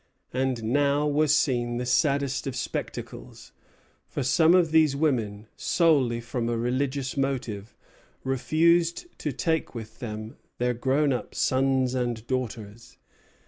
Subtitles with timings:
[0.33, 3.51] And now was seen the saddest of spectacles;
[4.07, 7.75] for some of these women, solely from a religious motive,
[8.23, 12.97] refused to take with them their grown up sons and daughters."